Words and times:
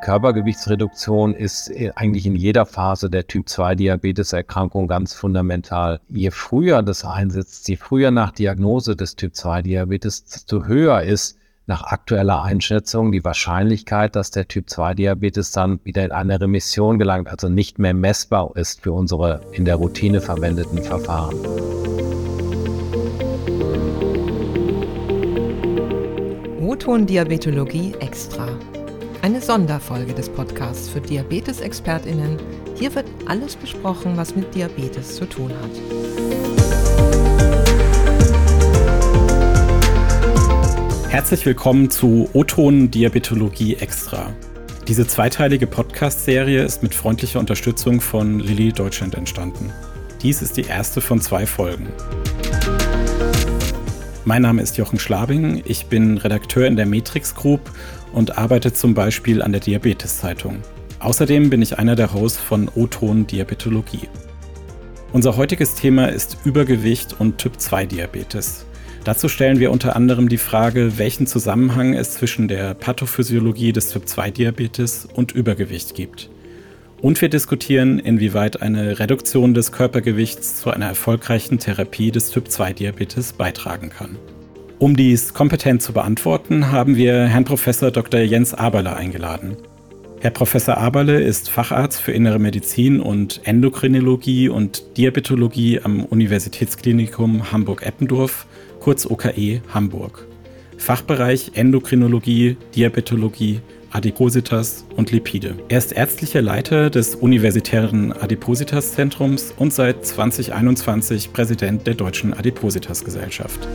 Körpergewichtsreduktion 0.00 1.34
ist 1.34 1.70
eigentlich 1.94 2.26
in 2.26 2.34
jeder 2.34 2.66
Phase 2.66 3.10
der 3.10 3.26
Typ-2-Diabeteserkrankung 3.26 4.88
ganz 4.88 5.14
fundamental. 5.14 6.00
Je 6.08 6.30
früher 6.30 6.82
das 6.82 7.04
einsetzt, 7.04 7.68
je 7.68 7.76
früher 7.76 8.10
nach 8.10 8.32
Diagnose 8.32 8.96
des 8.96 9.16
Typ-2-Diabetes, 9.16 10.24
desto 10.24 10.64
höher 10.64 11.02
ist 11.02 11.36
nach 11.66 11.84
aktueller 11.84 12.42
Einschätzung 12.42 13.12
die 13.12 13.24
Wahrscheinlichkeit, 13.24 14.16
dass 14.16 14.30
der 14.30 14.48
Typ-2-Diabetes 14.48 15.52
dann 15.52 15.78
wieder 15.84 16.04
in 16.04 16.12
eine 16.12 16.40
Remission 16.40 16.98
gelangt, 16.98 17.28
also 17.28 17.48
nicht 17.48 17.78
mehr 17.78 17.94
messbar 17.94 18.50
ist 18.56 18.82
für 18.82 18.92
unsere 18.92 19.42
in 19.52 19.64
der 19.64 19.76
Routine 19.76 20.20
verwendeten 20.20 20.82
Verfahren. 20.82 21.36
O-Ton-Diabetologie 26.60 27.94
extra. 28.00 28.48
Eine 29.22 29.42
Sonderfolge 29.42 30.14
des 30.14 30.30
Podcasts 30.30 30.88
für 30.88 31.02
Diabetes-ExpertInnen. 31.02 32.38
Hier 32.74 32.94
wird 32.94 33.04
alles 33.26 33.54
besprochen, 33.54 34.16
was 34.16 34.34
mit 34.34 34.54
Diabetes 34.54 35.16
zu 35.16 35.26
tun 35.26 35.52
hat. 35.52 35.70
Herzlich 41.10 41.44
willkommen 41.44 41.90
zu 41.90 42.30
O-Ton 42.32 42.90
Diabetologie 42.90 43.74
Extra. 43.74 44.32
Diese 44.88 45.06
zweiteilige 45.06 45.66
Podcast-Serie 45.66 46.64
ist 46.64 46.82
mit 46.82 46.94
freundlicher 46.94 47.40
Unterstützung 47.40 48.00
von 48.00 48.40
Lilly 48.40 48.72
Deutschland 48.72 49.16
entstanden. 49.16 49.70
Dies 50.22 50.40
ist 50.40 50.56
die 50.56 50.64
erste 50.64 51.02
von 51.02 51.20
zwei 51.20 51.44
Folgen. 51.44 51.88
Mein 54.26 54.42
Name 54.42 54.60
ist 54.62 54.76
Jochen 54.76 54.98
Schlabing, 54.98 55.62
ich 55.64 55.86
bin 55.86 56.18
Redakteur 56.18 56.66
in 56.66 56.76
der 56.76 56.86
Matrix 56.86 57.34
Group 57.34 57.70
und 58.12 58.38
arbeite 58.38 58.72
zum 58.72 58.94
Beispiel 58.94 59.42
an 59.42 59.52
der 59.52 59.60
Diabetes-Zeitung. 59.60 60.56
Außerdem 60.98 61.50
bin 61.50 61.62
ich 61.62 61.78
einer 61.78 61.96
der 61.96 62.12
Hosts 62.12 62.38
von 62.38 62.68
O-Ton 62.74 63.26
Diabetologie. 63.26 64.08
Unser 65.12 65.36
heutiges 65.36 65.74
Thema 65.74 66.06
ist 66.06 66.38
Übergewicht 66.44 67.16
und 67.18 67.38
Typ-2-Diabetes. 67.38 68.66
Dazu 69.02 69.28
stellen 69.28 69.58
wir 69.58 69.72
unter 69.72 69.96
anderem 69.96 70.28
die 70.28 70.36
Frage, 70.36 70.98
welchen 70.98 71.26
Zusammenhang 71.26 71.94
es 71.94 72.12
zwischen 72.12 72.48
der 72.48 72.74
Pathophysiologie 72.74 73.72
des 73.72 73.90
Typ-2-Diabetes 73.90 75.08
und 75.12 75.32
Übergewicht 75.32 75.94
gibt. 75.94 76.30
Und 77.00 77.20
wir 77.22 77.30
diskutieren, 77.30 77.98
inwieweit 77.98 78.60
eine 78.60 78.98
Reduktion 78.98 79.54
des 79.54 79.72
Körpergewichts 79.72 80.60
zu 80.60 80.70
einer 80.70 80.86
erfolgreichen 80.86 81.58
Therapie 81.58 82.10
des 82.10 82.30
Typ-2-Diabetes 82.30 83.32
beitragen 83.32 83.88
kann. 83.88 84.16
Um 84.80 84.96
dies 84.96 85.34
kompetent 85.34 85.82
zu 85.82 85.92
beantworten, 85.92 86.72
haben 86.72 86.96
wir 86.96 87.26
Herrn 87.26 87.44
Prof. 87.44 87.66
Dr. 87.92 88.20
Jens 88.20 88.54
Aberle 88.54 88.96
eingeladen. 88.96 89.58
Herr 90.20 90.30
Professor 90.30 90.78
Aberle 90.78 91.20
ist 91.20 91.50
Facharzt 91.50 92.00
für 92.00 92.12
Innere 92.12 92.38
Medizin 92.38 92.98
und 92.98 93.42
Endokrinologie 93.44 94.48
und 94.48 94.96
Diabetologie 94.96 95.82
am 95.82 96.02
Universitätsklinikum 96.06 97.52
Hamburg-Eppendorf, 97.52 98.46
kurz 98.80 99.04
OKE 99.04 99.60
Hamburg. 99.68 100.26
Fachbereich 100.78 101.50
Endokrinologie, 101.56 102.56
Diabetologie, 102.74 103.60
Adipositas 103.90 104.86
und 104.96 105.12
Lipide. 105.12 105.56
Er 105.68 105.76
ist 105.76 105.92
ärztlicher 105.92 106.40
Leiter 106.40 106.88
des 106.88 107.16
Universitären 107.16 108.14
Adipositas-Zentrums 108.14 109.52
und 109.58 109.74
seit 109.74 110.06
2021 110.06 111.34
Präsident 111.34 111.86
der 111.86 111.94
Deutschen 111.94 112.32
Adipositas-Gesellschaft. 112.32 113.68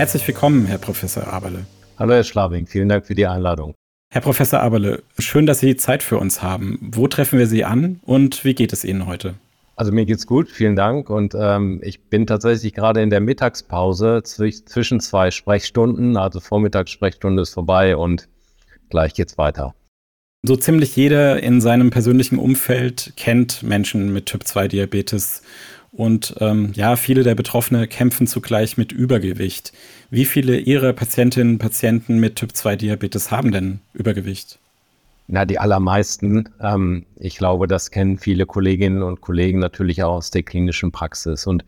Herzlich 0.00 0.26
willkommen, 0.26 0.64
Herr 0.64 0.78
Professor 0.78 1.26
Aberle. 1.30 1.66
Hallo, 1.98 2.14
Herr 2.14 2.24
Schlabing, 2.24 2.66
vielen 2.66 2.88
Dank 2.88 3.04
für 3.04 3.14
die 3.14 3.26
Einladung. 3.26 3.74
Herr 4.10 4.22
Professor 4.22 4.60
Aberle, 4.60 5.02
schön, 5.18 5.44
dass 5.44 5.60
Sie 5.60 5.76
Zeit 5.76 6.02
für 6.02 6.16
uns 6.16 6.42
haben. 6.42 6.78
Wo 6.80 7.06
treffen 7.06 7.38
wir 7.38 7.46
Sie 7.46 7.66
an 7.66 8.00
und 8.06 8.42
wie 8.42 8.54
geht 8.54 8.72
es 8.72 8.82
Ihnen 8.82 9.04
heute? 9.04 9.34
Also 9.76 9.92
mir 9.92 10.06
geht's 10.06 10.26
gut, 10.26 10.48
vielen 10.48 10.74
Dank. 10.74 11.10
Und 11.10 11.36
ähm, 11.38 11.80
ich 11.82 12.04
bin 12.04 12.26
tatsächlich 12.26 12.72
gerade 12.72 13.02
in 13.02 13.10
der 13.10 13.20
Mittagspause 13.20 14.22
zwischen 14.22 15.00
zwei 15.00 15.30
Sprechstunden. 15.30 16.16
Also 16.16 16.40
Vormittagssprechstunde 16.40 17.42
ist 17.42 17.52
vorbei 17.52 17.94
und 17.94 18.26
gleich 18.88 19.12
geht's 19.12 19.36
weiter. 19.36 19.74
So 20.42 20.56
ziemlich 20.56 20.96
jeder 20.96 21.42
in 21.42 21.60
seinem 21.60 21.90
persönlichen 21.90 22.38
Umfeld 22.38 23.12
kennt 23.16 23.62
Menschen 23.62 24.14
mit 24.14 24.24
Typ-2-Diabetes. 24.24 25.42
Und 25.92 26.36
ähm, 26.38 26.72
ja, 26.74 26.94
viele 26.96 27.24
der 27.24 27.34
Betroffenen 27.34 27.88
kämpfen 27.88 28.26
zugleich 28.26 28.76
mit 28.76 28.92
Übergewicht. 28.92 29.72
Wie 30.08 30.24
viele 30.24 30.56
Ihrer 30.58 30.92
Patientinnen 30.92 31.54
und 31.54 31.58
Patienten 31.58 32.18
mit 32.20 32.36
Typ-2-Diabetes 32.36 33.30
haben 33.30 33.50
denn 33.50 33.80
Übergewicht? 33.92 34.60
Na, 35.26 35.44
die 35.44 35.58
allermeisten. 35.58 36.48
Ähm, 36.60 37.06
ich 37.16 37.36
glaube, 37.36 37.66
das 37.66 37.90
kennen 37.90 38.18
viele 38.18 38.46
Kolleginnen 38.46 39.02
und 39.02 39.20
Kollegen 39.20 39.58
natürlich 39.58 40.02
auch 40.02 40.14
aus 40.14 40.30
der 40.30 40.44
klinischen 40.44 40.92
Praxis. 40.92 41.46
Und 41.46 41.64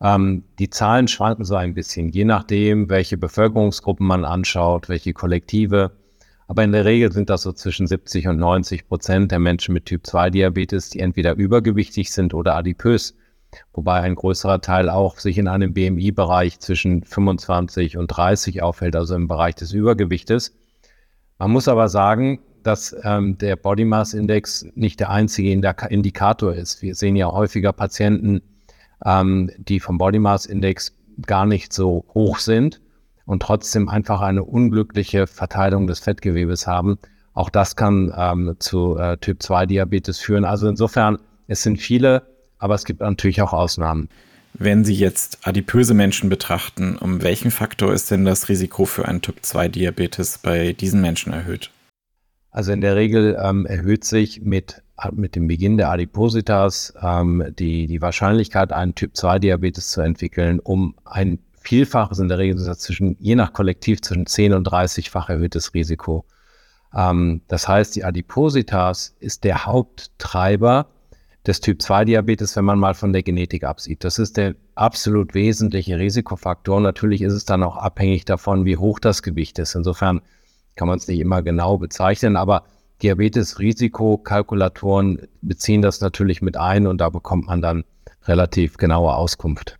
ähm, 0.00 0.44
die 0.58 0.70
Zahlen 0.70 1.08
schwanken 1.08 1.44
so 1.44 1.54
ein 1.54 1.74
bisschen, 1.74 2.10
je 2.10 2.24
nachdem, 2.24 2.90
welche 2.90 3.16
Bevölkerungsgruppen 3.16 4.06
man 4.06 4.24
anschaut, 4.26 4.88
welche 4.90 5.14
Kollektive. 5.14 5.92
Aber 6.48 6.64
in 6.64 6.72
der 6.72 6.84
Regel 6.84 7.12
sind 7.12 7.30
das 7.30 7.42
so 7.42 7.52
zwischen 7.52 7.86
70 7.86 8.28
und 8.28 8.38
90 8.38 8.88
Prozent 8.88 9.32
der 9.32 9.38
Menschen 9.38 9.72
mit 9.72 9.86
Typ-2-Diabetes, 9.86 10.90
die 10.90 11.00
entweder 11.00 11.34
übergewichtig 11.34 12.12
sind 12.12 12.34
oder 12.34 12.54
adipös. 12.54 13.14
Wobei 13.72 14.00
ein 14.00 14.14
größerer 14.14 14.60
Teil 14.60 14.88
auch 14.88 15.18
sich 15.18 15.38
in 15.38 15.48
einem 15.48 15.74
BMI-Bereich 15.74 16.60
zwischen 16.60 17.02
25 17.04 17.96
und 17.96 18.08
30 18.08 18.62
aufhält, 18.62 18.96
also 18.96 19.14
im 19.14 19.28
Bereich 19.28 19.54
des 19.54 19.72
Übergewichtes. 19.72 20.54
Man 21.38 21.50
muss 21.50 21.68
aber 21.68 21.88
sagen, 21.88 22.40
dass 22.62 22.96
ähm, 23.02 23.38
der 23.38 23.56
Body 23.56 23.84
Mass 23.84 24.14
Index 24.14 24.66
nicht 24.74 25.00
der 25.00 25.10
einzige 25.10 25.50
Indikator 25.50 26.54
ist. 26.54 26.82
Wir 26.82 26.94
sehen 26.94 27.16
ja 27.16 27.30
häufiger 27.30 27.72
Patienten, 27.72 28.40
ähm, 29.04 29.50
die 29.58 29.80
vom 29.80 29.98
Body 29.98 30.18
Mass 30.18 30.46
Index 30.46 30.96
gar 31.26 31.46
nicht 31.46 31.72
so 31.72 32.04
hoch 32.14 32.38
sind 32.38 32.80
und 33.26 33.42
trotzdem 33.42 33.88
einfach 33.88 34.20
eine 34.20 34.44
unglückliche 34.44 35.26
Verteilung 35.26 35.86
des 35.86 36.00
Fettgewebes 36.00 36.66
haben. 36.66 36.98
Auch 37.32 37.50
das 37.50 37.76
kann 37.76 38.12
ähm, 38.16 38.56
zu 38.58 38.96
äh, 38.96 39.18
Typ 39.18 39.42
2 39.42 39.66
Diabetes 39.66 40.18
führen. 40.18 40.44
Also 40.44 40.68
insofern, 40.68 41.18
es 41.46 41.62
sind 41.62 41.78
viele, 41.78 42.22
aber 42.58 42.74
es 42.74 42.84
gibt 42.84 43.00
natürlich 43.00 43.42
auch 43.42 43.52
Ausnahmen. 43.52 44.08
Wenn 44.56 44.84
Sie 44.84 44.94
jetzt 44.94 45.38
adipöse 45.42 45.94
Menschen 45.94 46.28
betrachten, 46.28 46.96
um 46.96 47.22
welchen 47.22 47.50
Faktor 47.50 47.92
ist 47.92 48.10
denn 48.10 48.24
das 48.24 48.48
Risiko 48.48 48.84
für 48.84 49.06
einen 49.06 49.20
Typ 49.20 49.36
2 49.42 49.68
Diabetes 49.68 50.38
bei 50.38 50.72
diesen 50.72 51.00
Menschen 51.00 51.32
erhöht? 51.32 51.70
Also 52.52 52.70
in 52.70 52.80
der 52.80 52.94
Regel 52.94 53.36
ähm, 53.42 53.66
erhöht 53.66 54.04
sich 54.04 54.42
mit, 54.42 54.80
mit 55.10 55.34
dem 55.34 55.48
Beginn 55.48 55.76
der 55.76 55.90
Adipositas 55.90 56.94
ähm, 57.02 57.52
die, 57.58 57.88
die 57.88 58.00
Wahrscheinlichkeit, 58.00 58.72
einen 58.72 58.94
Typ-2-Diabetes 58.94 59.88
zu 59.88 60.02
entwickeln, 60.02 60.60
um 60.60 60.94
ein 61.04 61.40
Vielfaches, 61.64 62.20
in 62.20 62.28
der 62.28 62.38
Regel 62.38 62.56
zwischen, 62.76 63.16
je 63.18 63.34
nach 63.34 63.54
Kollektiv 63.54 64.02
zwischen 64.02 64.26
10 64.26 64.52
und 64.52 64.68
30-fach 64.68 65.30
erhöhtes 65.30 65.74
Risiko. 65.74 66.26
Ähm, 66.94 67.40
das 67.48 67.66
heißt, 67.66 67.96
die 67.96 68.04
Adipositas 68.04 69.16
ist 69.18 69.42
der 69.42 69.66
Haupttreiber 69.66 70.86
des 71.46 71.60
Typ-2-Diabetes, 71.60 72.56
wenn 72.56 72.64
man 72.64 72.78
mal 72.78 72.94
von 72.94 73.12
der 73.12 73.22
Genetik 73.22 73.64
absieht. 73.64 74.04
Das 74.04 74.18
ist 74.18 74.36
der 74.36 74.54
absolut 74.74 75.34
wesentliche 75.34 75.98
Risikofaktor. 75.98 76.80
Natürlich 76.80 77.22
ist 77.22 77.34
es 77.34 77.44
dann 77.44 77.62
auch 77.62 77.76
abhängig 77.76 78.24
davon, 78.24 78.64
wie 78.64 78.78
hoch 78.78 78.98
das 78.98 79.22
Gewicht 79.22 79.58
ist. 79.58 79.74
Insofern 79.74 80.22
kann 80.76 80.88
man 80.88 80.96
es 80.98 81.06
nicht 81.06 81.20
immer 81.20 81.42
genau 81.42 81.76
bezeichnen, 81.78 82.36
aber 82.36 82.64
Diabetes-Risikokalkulatoren 83.02 85.28
beziehen 85.42 85.82
das 85.82 86.00
natürlich 86.00 86.40
mit 86.40 86.56
ein 86.56 86.86
und 86.86 86.98
da 86.98 87.10
bekommt 87.10 87.46
man 87.46 87.60
dann 87.60 87.84
relativ 88.24 88.78
genaue 88.78 89.14
Auskunft. 89.14 89.78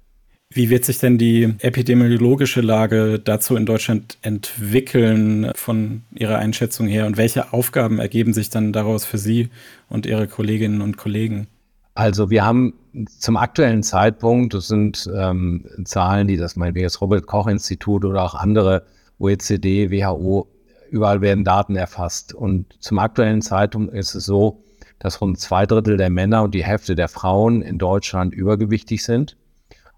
Wie 0.52 0.68
wird 0.70 0.84
sich 0.84 0.98
denn 0.98 1.18
die 1.18 1.54
epidemiologische 1.60 2.60
Lage 2.60 3.18
dazu 3.18 3.56
in 3.56 3.66
Deutschland 3.66 4.18
entwickeln 4.22 5.50
von 5.56 6.02
Ihrer 6.14 6.38
Einschätzung 6.38 6.86
her 6.86 7.06
und 7.06 7.16
welche 7.16 7.52
Aufgaben 7.52 7.98
ergeben 7.98 8.32
sich 8.32 8.50
dann 8.50 8.72
daraus 8.72 9.04
für 9.04 9.18
Sie 9.18 9.48
und 9.88 10.06
Ihre 10.06 10.28
Kolleginnen 10.28 10.80
und 10.80 10.96
Kollegen? 10.96 11.48
Also 11.94 12.28
wir 12.30 12.44
haben 12.44 12.74
zum 13.18 13.36
aktuellen 13.36 13.82
Zeitpunkt, 13.82 14.54
das 14.54 14.66
sind 14.66 15.08
ähm, 15.14 15.64
Zahlen, 15.84 16.26
die 16.26 16.36
das 16.36 16.56
meinetwegen 16.56 16.86
das 16.86 17.00
Robert 17.00 17.26
Koch 17.26 17.46
Institut 17.46 18.04
oder 18.04 18.22
auch 18.22 18.34
andere 18.34 18.84
OECD, 19.18 19.90
WHO 19.90 20.48
überall 20.90 21.20
werden 21.20 21.44
Daten 21.44 21.76
erfasst. 21.76 22.34
Und 22.34 22.76
zum 22.80 22.98
aktuellen 22.98 23.42
Zeitpunkt 23.42 23.94
ist 23.94 24.14
es 24.14 24.24
so, 24.26 24.62
dass 24.98 25.20
rund 25.20 25.38
zwei 25.38 25.66
Drittel 25.66 25.96
der 25.96 26.10
Männer 26.10 26.42
und 26.42 26.54
die 26.54 26.64
Hälfte 26.64 26.94
der 26.94 27.08
Frauen 27.08 27.62
in 27.62 27.78
Deutschland 27.78 28.34
übergewichtig 28.34 29.04
sind. 29.04 29.36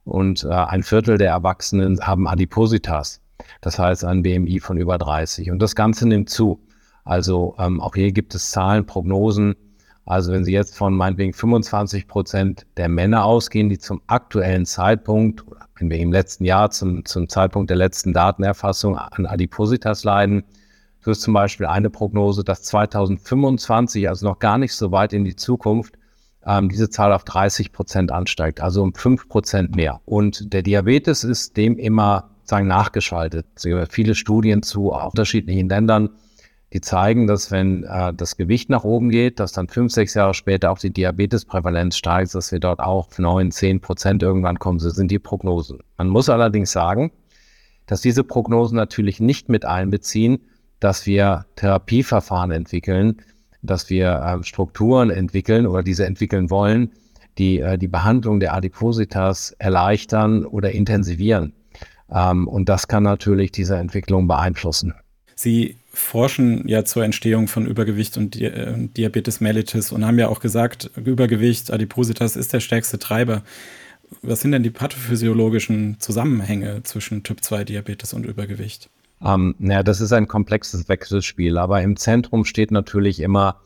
Und 0.05 0.45
äh, 0.45 0.49
ein 0.49 0.83
Viertel 0.83 1.19
der 1.19 1.31
Erwachsenen 1.31 2.01
haben 2.01 2.29
Adipositas. 2.29 3.21
Das 3.61 3.79
heißt 3.79 4.05
ein 4.05 4.23
BMI 4.23 4.61
von 4.61 4.77
über 4.77 4.99
30. 4.99 5.51
Und 5.51 5.61
das 5.61 5.75
Ganze 5.75 6.07
nimmt 6.07 6.31
zu. 6.31 6.61
Also 7.05 7.55
ähm, 7.59 7.81
auch 7.81 7.95
hier 7.95 8.13
gibt 8.13 8.35
es 8.35 8.51
Zahlen, 8.51 8.87
Prognosen. 8.87 9.55
Also 10.07 10.33
wenn 10.33 10.45
Sie 10.45 10.53
jetzt 10.53 10.77
von 10.77 10.95
meinetwegen 10.95 11.33
25 11.33 12.07
Prozent 12.07 12.65
der 12.77 12.89
Männer 12.89 13.25
ausgehen, 13.25 13.69
die 13.69 13.79
zum 13.79 14.01
aktuellen 14.07 14.65
Zeitpunkt, 14.65 15.45
wenn 15.79 15.91
wir 15.91 15.99
im 15.99 16.13
letzten 16.13 16.45
Jahr 16.45 16.71
zum, 16.71 17.05
zum 17.05 17.29
Zeitpunkt 17.29 17.71
der 17.71 17.77
letzten 17.77 18.13
Datenerfassung 18.13 18.97
an 18.97 19.27
Adipositas 19.27 20.05
leiden, 20.05 20.45
So 21.01 21.11
ist 21.11 21.23
zum 21.23 21.35
Beispiel 21.35 21.67
eine 21.67 21.91
Prognose, 21.91 22.45
dass 22.45 22.63
2025, 22.63 24.09
also 24.09 24.27
noch 24.27 24.39
gar 24.39 24.59
nicht 24.59 24.75
so 24.75 24.93
weit 24.93 25.13
in 25.13 25.25
die 25.25 25.37
Zukunft, 25.37 25.99
ähm, 26.47 26.69
diese 26.69 26.89
Zahl 26.89 27.13
auf 27.13 27.25
30 27.25 27.73
Prozent 27.73 28.13
ansteigt, 28.13 28.61
also 28.61 28.83
um 28.83 28.95
5 28.95 29.29
Prozent 29.29 29.75
mehr. 29.75 30.01
Und 30.05 30.53
der 30.53 30.63
Diabetes 30.63 31.25
ist 31.25 31.57
dem 31.57 31.79
immer 31.79 32.31
sagen, 32.45 32.69
nachgeschaltet. 32.69 33.47
Es 33.57 33.65
gibt 33.65 33.93
viele 33.93 34.15
Studien 34.15 34.63
zu 34.63 34.93
unterschiedlichen 34.93 35.69
Ländern, 35.69 36.11
die 36.73 36.81
zeigen, 36.81 37.27
dass 37.27 37.51
wenn 37.51 37.85
äh, 37.85 38.13
das 38.13 38.37
Gewicht 38.37 38.71
nach 38.71 38.85
oben 38.85 39.11
geht, 39.11 39.39
dass 39.39 39.53
dann 39.53 39.69
fünf, 39.69 39.93
sechs 39.93 40.15
Jahre 40.15 40.35
später 40.35 40.71
auch 40.71 40.79
die 40.79 40.93
Diabetesprävalenz 40.93 41.97
steigt, 41.97 42.35
dass 42.35 42.51
wir 42.51 42.59
dort 42.59 42.81
auch 42.81 43.09
auf 43.09 43.19
neun, 43.19 43.51
zehn 43.51 43.81
Prozent 43.81 44.23
irgendwann 44.23 44.59
kommen. 44.59 44.79
So 44.79 44.91
sind 44.91 45.11
die 45.11 45.19
Prognosen. 45.19 45.79
Man 45.97 46.09
muss 46.09 46.29
allerdings 46.29 46.73
sagen, 46.73 47.13
dass 47.87 48.01
diese 48.01 48.25
Prognosen 48.25 48.77
natürlich 48.77 49.21
nicht 49.21 49.49
mit 49.49 49.65
einbeziehen, 49.65 50.41
dass 50.81 51.07
wir 51.07 51.47
Therapieverfahren 51.55 52.51
entwickeln, 52.51 53.23
dass 53.63 53.89
wir 53.89 54.39
äh, 54.41 54.45
Strukturen 54.45 55.11
entwickeln 55.11 55.67
oder 55.67 55.83
diese 55.83 56.05
entwickeln 56.05 56.51
wollen, 56.51 56.91
die 57.39 57.61
äh, 57.61 57.79
die 57.79 57.89
Behandlung 57.89 58.41
der 58.41 58.55
Adipositas 58.55 59.53
erleichtern 59.53 60.45
oder 60.45 60.73
intensivieren. 60.73 61.53
Ähm, 62.11 62.49
und 62.49 62.69
das 62.69 62.89
kann 62.89 63.05
natürlich 63.05 63.53
diese 63.53 63.77
Entwicklung 63.77 64.27
beeinflussen. 64.27 64.95
Sie 65.35 65.77
forschen 65.97 66.69
ja 66.69 66.85
zur 66.85 67.05
Entstehung 67.05 67.49
von 67.49 67.67
Übergewicht 67.67 68.17
und 68.17 68.35
Di 68.35 68.45
äh, 68.45 68.89
Diabetes 68.89 69.41
mellitus 69.41 69.93
und 69.93 70.05
haben 70.05 70.19
ja 70.19 70.29
auch 70.29 70.41
gesagt, 70.41 70.91
Übergewicht, 70.97 71.71
Adipositas 71.71 72.37
ist 72.37 72.53
der 72.53 72.61
stärkste 72.61 72.99
Treiber. 72.99 73.43
Was 74.23 74.41
sind 74.41 74.53
denn 74.53 74.63
die 74.63 74.71
pathophysiologischen 74.71 75.99
Zusammenhänge 75.99 76.83
zwischen 76.85 77.23
Typ-2-Diabetes 77.23 78.13
und 78.13 78.25
Übergewicht? 78.25 78.91
Ähm, 79.25 79.55
naja, 79.59 79.83
das 79.83 80.01
ist 80.01 80.13
ein 80.13 80.29
komplexes 80.29 80.89
Wechselspiel, 80.89 81.59
aber 81.59 81.83
im 81.83 81.97
Zentrum 81.97 82.45
steht 82.45 82.71
natürlich 82.71 83.21
immer, 83.21 83.61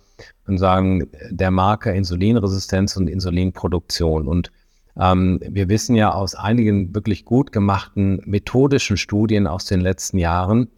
man 0.46 0.56
sagen, 0.56 1.08
der 1.30 1.50
Marker 1.50 1.92
Insulinresistenz 1.92 2.96
und 2.96 3.08
Insulinproduktion. 3.08 4.28
Und 4.28 4.52
ähm, 4.98 5.40
wir 5.46 5.68
wissen 5.68 5.96
ja 5.96 6.12
aus 6.12 6.34
einigen 6.34 6.94
wirklich 6.94 7.24
gut 7.24 7.52
gemachten 7.52 8.22
methodischen 8.24 8.96
Studien 8.96 9.46
aus 9.46 9.64
den 9.64 9.80
letzten 9.80 10.18
Jahren, 10.18 10.68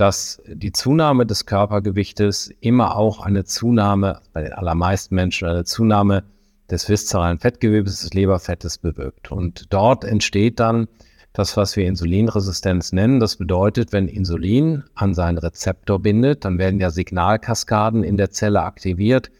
dass 0.00 0.40
die 0.46 0.72
Zunahme 0.72 1.26
des 1.26 1.44
Körpergewichtes 1.44 2.50
immer 2.60 2.96
auch 2.96 3.20
eine 3.20 3.44
Zunahme, 3.44 4.20
bei 4.32 4.42
den 4.44 4.54
allermeisten 4.54 5.14
Menschen 5.14 5.46
eine 5.46 5.64
Zunahme 5.64 6.24
des 6.70 6.88
viszeralen 6.88 7.38
Fettgewebes, 7.38 8.00
des 8.00 8.14
Leberfettes 8.14 8.78
bewirkt. 8.78 9.30
Und 9.30 9.70
dort 9.70 10.04
entsteht 10.04 10.58
dann 10.58 10.88
das, 11.34 11.54
was 11.58 11.76
wir 11.76 11.86
Insulinresistenz 11.86 12.92
nennen. 12.92 13.20
Das 13.20 13.36
bedeutet, 13.36 13.92
wenn 13.92 14.08
Insulin 14.08 14.84
an 14.94 15.12
seinen 15.12 15.36
Rezeptor 15.36 16.00
bindet, 16.00 16.46
dann 16.46 16.56
werden 16.56 16.80
ja 16.80 16.88
Signalkaskaden 16.88 18.02
in 18.02 18.16
der 18.16 18.30
Zelle 18.30 18.62
aktiviert, 18.62 19.30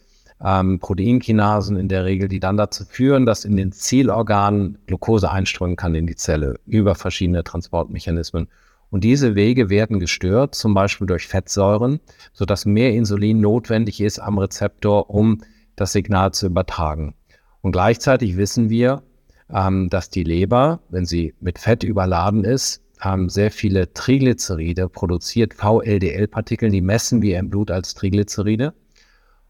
ähm, 0.44 0.78
Proteinkinasen 0.78 1.78
in 1.78 1.88
der 1.88 2.04
Regel, 2.04 2.28
die 2.28 2.40
dann 2.40 2.58
dazu 2.58 2.84
führen, 2.84 3.24
dass 3.24 3.46
in 3.46 3.56
den 3.56 3.72
Zielorganen 3.72 4.76
Glucose 4.86 5.30
einströmen 5.30 5.76
kann 5.76 5.94
in 5.94 6.06
die 6.06 6.16
Zelle 6.16 6.56
über 6.66 6.94
verschiedene 6.94 7.44
Transportmechanismen. 7.44 8.48
Und 8.90 9.04
diese 9.04 9.37
Wege 9.37 9.70
werden 9.70 10.00
gestört, 10.00 10.54
zum 10.54 10.75
Beispiel 10.75 11.06
durch 11.06 11.28
Fettsäuren, 11.28 12.00
sodass 12.32 12.66
mehr 12.66 12.92
Insulin 12.92 13.40
notwendig 13.40 14.00
ist 14.00 14.19
am 14.19 14.38
Rezeptor, 14.38 15.10
um 15.10 15.42
das 15.76 15.92
Signal 15.92 16.32
zu 16.32 16.46
übertragen. 16.46 17.14
Und 17.62 17.72
gleichzeitig 17.72 18.37
wissen 18.37 18.69
wir, 18.69 19.02
ähm, 19.48 19.88
dass 19.90 20.10
die 20.10 20.25
Leber, 20.25 20.81
wenn 20.88 21.06
sie 21.06 21.34
mit 21.40 21.58
Fett 21.58 21.84
überladen 21.84 22.44
ist, 22.44 22.82
ähm, 23.02 23.28
sehr 23.28 23.50
viele 23.50 23.92
Triglyceride 23.92 24.88
produziert, 24.88 25.54
VLDL-Partikel, 25.54 26.70
die 26.70 26.82
messen 26.82 27.22
wir 27.22 27.38
im 27.38 27.48
Blut 27.48 27.70
als 27.70 27.94
Triglyceride. 27.94 28.75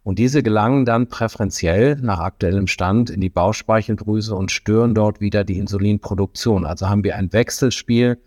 Und 0.03 0.19
diese 0.19 0.43
gelangen 0.43 0.85
dann 0.85 1.09
präferenziell 1.09 1.97
nach 1.97 2.21
aktuellem 2.21 2.67
Stand 2.67 3.11
in 3.11 3.21
die 3.21 3.29
Bauchspeicheldrüse 3.29 4.35
und 4.35 4.51
stören 4.51 4.95
dort 4.95 5.21
wieder 5.21 5.45
die 5.45 5.59
Insulinproduktion. 5.59 6.65
Also 6.65 6.89
haben 6.89 7.05
wir 7.05 7.17
ein 7.17 7.33
Wechselspiel 7.33 8.19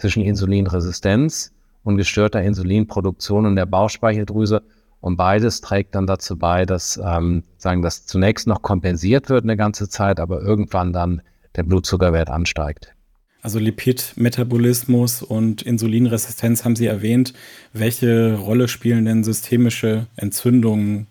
zwischen 0.00 0.22
Insulinresistenz 0.22 1.52
und 1.84 1.96
gestörter 1.96 2.42
Insulinproduktion 2.42 3.46
in 3.46 3.56
der 3.56 3.66
Bauchspeicheldrüse. 3.66 4.62
Und 5.00 5.16
beides 5.16 5.60
trägt 5.60 5.94
dann 5.94 6.06
dazu 6.06 6.36
bei, 6.36 6.66
dass 6.66 7.00
ähm, 7.02 7.44
sagen, 7.56 7.82
dass 7.82 8.06
zunächst 8.06 8.46
noch 8.46 8.62
kompensiert 8.62 9.28
wird 9.28 9.44
eine 9.44 9.56
ganze 9.56 9.88
Zeit, 9.88 10.20
aber 10.20 10.42
irgendwann 10.42 10.92
dann 10.92 11.22
der 11.56 11.62
Blutzuckerwert 11.62 12.30
ansteigt. 12.30 12.94
Also 13.42 13.58
Lipidmetabolismus 13.58 15.22
und 15.22 15.62
Insulinresistenz 15.62 16.64
haben 16.64 16.76
Sie 16.76 16.86
erwähnt. 16.86 17.32
Welche 17.72 18.36
Rolle 18.36 18.68
spielen 18.68 19.06
denn 19.06 19.24
systemische 19.24 20.06
Entzündungen 20.16 21.06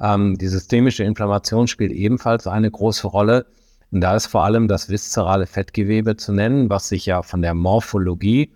ähm, 0.00 0.38
die 0.38 0.48
systemische 0.48 1.04
Inflammation 1.04 1.68
spielt 1.68 1.92
ebenfalls 1.92 2.46
eine 2.46 2.70
große 2.70 3.06
Rolle. 3.06 3.46
Und 3.92 4.00
da 4.02 4.14
ist 4.14 4.26
vor 4.26 4.44
allem 4.44 4.68
das 4.68 4.88
viszerale 4.88 5.46
Fettgewebe 5.46 6.16
zu 6.16 6.32
nennen, 6.32 6.70
was 6.70 6.88
sich 6.88 7.06
ja 7.06 7.22
von 7.22 7.42
der 7.42 7.54
Morphologie 7.54 8.52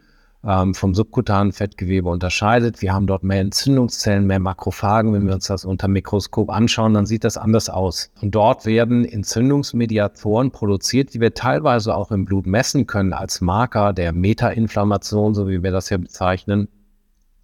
ähm, 0.46 0.74
vom 0.74 0.94
subkutanen 0.94 1.52
Fettgewebe 1.52 2.08
unterscheidet. 2.08 2.82
Wir 2.82 2.92
haben 2.92 3.06
dort 3.06 3.24
mehr 3.24 3.40
Entzündungszellen, 3.40 4.26
mehr 4.26 4.38
Makrophagen. 4.38 5.12
Wenn 5.12 5.26
wir 5.26 5.34
uns 5.34 5.46
das 5.46 5.64
unter 5.64 5.88
Mikroskop 5.88 6.50
anschauen, 6.50 6.94
dann 6.94 7.06
sieht 7.06 7.24
das 7.24 7.36
anders 7.36 7.68
aus. 7.68 8.10
Und 8.20 8.34
dort 8.34 8.66
werden 8.66 9.04
Entzündungsmediatoren 9.04 10.50
produziert, 10.50 11.14
die 11.14 11.20
wir 11.20 11.34
teilweise 11.34 11.96
auch 11.96 12.10
im 12.10 12.26
Blut 12.26 12.46
messen 12.46 12.86
können 12.86 13.12
als 13.12 13.40
Marker 13.40 13.92
der 13.92 14.12
Metainflammation, 14.12 15.34
so 15.34 15.48
wie 15.48 15.62
wir 15.62 15.72
das 15.72 15.90
ja 15.90 15.96
bezeichnen. 15.96 16.68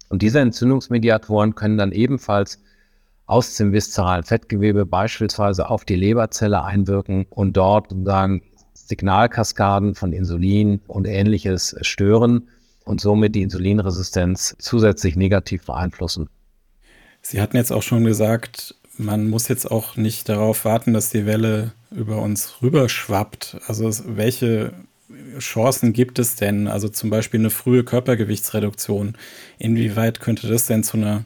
Und 0.09 0.21
diese 0.21 0.39
Entzündungsmediatoren 0.39 1.55
können 1.55 1.77
dann 1.77 1.91
ebenfalls 1.91 2.61
aus 3.25 3.55
dem 3.55 3.71
viszeralen 3.71 4.23
Fettgewebe 4.23 4.85
beispielsweise 4.85 5.69
auf 5.69 5.85
die 5.85 5.95
Leberzelle 5.95 6.63
einwirken 6.63 7.25
und 7.29 7.55
dort 7.55 7.89
sozusagen 7.89 8.41
Signalkaskaden 8.73 9.95
von 9.95 10.11
Insulin 10.11 10.81
und 10.87 11.07
ähnliches 11.07 11.75
stören 11.81 12.49
und 12.83 12.99
somit 12.99 13.35
die 13.35 13.41
Insulinresistenz 13.41 14.55
zusätzlich 14.59 15.15
negativ 15.15 15.65
beeinflussen. 15.65 16.29
Sie 17.21 17.39
hatten 17.39 17.55
jetzt 17.55 17.71
auch 17.71 17.83
schon 17.83 18.03
gesagt, 18.03 18.75
man 18.97 19.29
muss 19.29 19.47
jetzt 19.47 19.69
auch 19.69 19.95
nicht 19.95 20.27
darauf 20.27 20.65
warten, 20.65 20.93
dass 20.93 21.09
die 21.09 21.25
Welle 21.25 21.71
über 21.91 22.21
uns 22.21 22.61
rüberschwappt. 22.61 23.57
Also 23.67 23.89
welche 24.05 24.73
Chancen 25.39 25.93
gibt 25.93 26.19
es 26.19 26.35
denn? 26.35 26.67
Also 26.67 26.89
zum 26.89 27.09
Beispiel 27.09 27.39
eine 27.39 27.49
frühe 27.49 27.83
Körpergewichtsreduktion. 27.83 29.15
Inwieweit 29.57 30.19
könnte 30.19 30.47
das 30.47 30.67
denn 30.67 30.83
zu 30.83 30.97
einer 30.97 31.25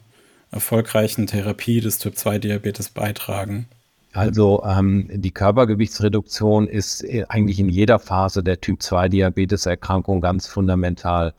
erfolgreichen 0.56 1.26
Therapie 1.26 1.80
des 1.80 1.98
Typ-2-Diabetes 1.98 2.88
beitragen? 2.90 3.66
Also 4.12 4.64
ähm, 4.64 5.08
die 5.12 5.30
Körpergewichtsreduktion 5.30 6.66
ist 6.66 7.04
äh, 7.04 7.26
eigentlich 7.28 7.60
in 7.60 7.68
jeder 7.68 7.98
Phase 7.98 8.42
der 8.42 8.60
Typ-2-Diabetes-Erkrankung 8.60 10.22
ganz 10.22 10.46
fundamental. 10.46 11.34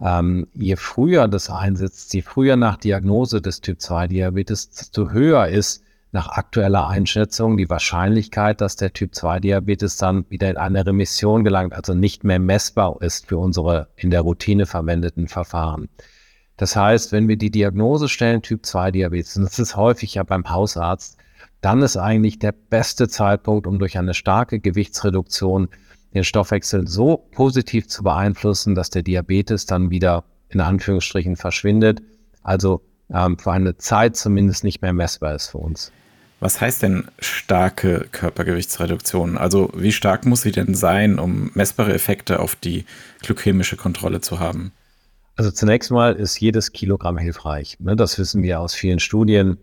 Ähm, 0.00 0.48
je 0.52 0.76
früher 0.76 1.28
das 1.28 1.48
einsetzt, 1.48 2.12
je 2.12 2.22
früher 2.22 2.56
nach 2.56 2.76
Diagnose 2.76 3.40
des 3.40 3.60
Typ-2-Diabetes, 3.60 4.70
desto 4.70 5.10
höher 5.10 5.46
ist 5.46 5.84
nach 6.10 6.28
aktueller 6.28 6.88
Einschätzung 6.88 7.56
die 7.56 7.70
Wahrscheinlichkeit, 7.70 8.60
dass 8.60 8.74
der 8.74 8.92
Typ-2-Diabetes 8.92 9.96
dann 9.96 10.24
wieder 10.28 10.50
in 10.50 10.56
eine 10.56 10.84
Remission 10.84 11.44
gelangt, 11.44 11.74
also 11.74 11.94
nicht 11.94 12.24
mehr 12.24 12.40
messbar 12.40 12.96
ist 13.02 13.28
für 13.28 13.38
unsere 13.38 13.88
in 13.96 14.10
der 14.10 14.22
Routine 14.22 14.66
verwendeten 14.66 15.28
Verfahren. 15.28 15.88
Das 16.56 16.74
heißt, 16.74 17.12
wenn 17.12 17.28
wir 17.28 17.36
die 17.36 17.50
Diagnose 17.50 18.08
stellen, 18.08 18.42
Typ 18.42 18.64
2 18.64 18.90
Diabetes, 18.90 19.36
und 19.36 19.44
das 19.44 19.58
ist 19.58 19.76
häufig 19.76 20.14
ja 20.14 20.22
beim 20.22 20.48
Hausarzt, 20.48 21.18
dann 21.60 21.82
ist 21.82 21.96
eigentlich 21.96 22.38
der 22.38 22.52
beste 22.52 23.08
Zeitpunkt, 23.08 23.66
um 23.66 23.78
durch 23.78 23.98
eine 23.98 24.14
starke 24.14 24.60
Gewichtsreduktion 24.60 25.68
den 26.14 26.24
Stoffwechsel 26.24 26.86
so 26.86 27.18
positiv 27.32 27.88
zu 27.88 28.02
beeinflussen, 28.02 28.74
dass 28.74 28.90
der 28.90 29.02
Diabetes 29.02 29.66
dann 29.66 29.90
wieder 29.90 30.24
in 30.48 30.60
Anführungsstrichen 30.60 31.36
verschwindet, 31.36 32.02
also 32.42 32.82
ähm, 33.12 33.38
für 33.38 33.52
eine 33.52 33.76
Zeit 33.76 34.16
zumindest 34.16 34.64
nicht 34.64 34.80
mehr 34.80 34.92
messbar 34.92 35.34
ist 35.34 35.48
für 35.48 35.58
uns. 35.58 35.92
Was 36.40 36.60
heißt 36.60 36.82
denn 36.82 37.04
starke 37.18 38.06
Körpergewichtsreduktion? 38.12 39.38
Also 39.38 39.70
wie 39.74 39.92
stark 39.92 40.26
muss 40.26 40.42
sie 40.42 40.52
denn 40.52 40.74
sein, 40.74 41.18
um 41.18 41.50
messbare 41.54 41.94
Effekte 41.94 42.40
auf 42.40 42.56
die 42.56 42.84
glykämische 43.22 43.76
Kontrolle 43.76 44.20
zu 44.20 44.38
haben? 44.38 44.72
Also 45.36 45.50
zunächst 45.50 45.90
mal 45.90 46.14
ist 46.14 46.40
jedes 46.40 46.72
Kilogramm 46.72 47.18
hilfreich. 47.18 47.76
Ne? 47.78 47.94
Das 47.94 48.18
wissen 48.18 48.42
wir 48.42 48.58
aus 48.58 48.74
vielen 48.74 48.98
Studien. 48.98 49.58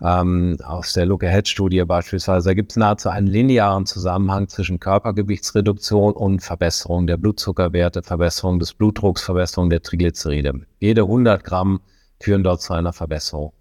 Ähm, 0.00 0.58
aus 0.62 0.92
der 0.92 1.06
Look-Ahead-Studie 1.06 1.84
beispielsweise, 1.84 2.50
da 2.50 2.54
gibt 2.54 2.70
es 2.70 2.76
nahezu 2.76 3.08
einen 3.08 3.26
linearen 3.26 3.84
Zusammenhang 3.84 4.46
zwischen 4.46 4.78
Körpergewichtsreduktion 4.78 6.12
und 6.12 6.40
Verbesserung 6.40 7.08
der 7.08 7.16
Blutzuckerwerte, 7.16 8.04
Verbesserung 8.04 8.60
des 8.60 8.74
Blutdrucks, 8.74 9.24
Verbesserung 9.24 9.70
der 9.70 9.82
Triglyceride. 9.82 10.60
Jede 10.78 11.02
100 11.02 11.42
Gramm 11.42 11.80
führen 12.20 12.44
dort 12.44 12.62
zu 12.62 12.74
einer 12.74 12.92
Verbesserung. 12.92 13.52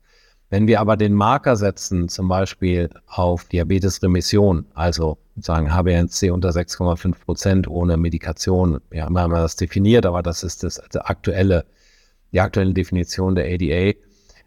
Wenn 0.50 0.68
wir 0.68 0.80
aber 0.80 0.96
den 0.96 1.14
Marker 1.14 1.56
setzen, 1.56 2.08
zum 2.08 2.28
Beispiel 2.30 2.90
auf 3.08 3.46
Diabetesremission, 3.46 4.66
also 4.74 5.18
sagen 5.36 5.70
HbA1c 5.70 6.32
unter 6.32 6.50
6,5 6.50 7.16
Prozent 7.26 7.68
ohne 7.68 7.98
Medikation, 7.98 8.80
wir 8.90 9.06
haben 9.06 9.32
das 9.32 9.56
definiert, 9.58 10.06
aber 10.06 10.24
das 10.24 10.44
ist 10.44 10.64
das, 10.64 10.82
das 10.90 11.02
aktuelle 11.04 11.66
die 12.32 12.42
aktuelle 12.42 12.74
Definition 12.74 13.36
der 13.36 13.46
ADA, 13.46 13.98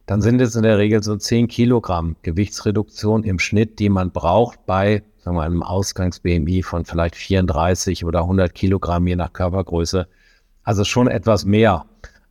dann 0.06 0.22
sind 0.22 0.40
es 0.40 0.56
in 0.56 0.62
der 0.64 0.78
Regel 0.78 1.02
so 1.02 1.16
10 1.16 1.48
Kilogramm 1.48 2.16
Gewichtsreduktion 2.22 3.24
im 3.24 3.38
Schnitt, 3.38 3.78
die 3.78 3.88
man 3.88 4.10
braucht 4.10 4.66
bei 4.66 5.02
sagen 5.18 5.36
wir, 5.36 5.42
einem 5.42 5.62
Ausgangs-BMI 5.62 6.62
von 6.62 6.84
vielleicht 6.84 7.14
34 7.14 8.04
oder 8.04 8.20
100 8.20 8.54
Kilogramm 8.54 9.06
je 9.06 9.16
nach 9.16 9.32
Körpergröße. 9.32 10.08
Also 10.62 10.84
schon 10.84 11.08
etwas 11.08 11.44
mehr 11.44 11.84